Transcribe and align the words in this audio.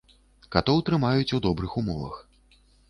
Катоў 0.55 0.81
трымаюць 0.89 1.31
у 1.39 1.43
добрых 1.47 1.71
умовах. 1.85 2.15